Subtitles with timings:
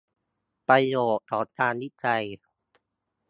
[0.67, 2.23] ประโยชน์ของการวิจัย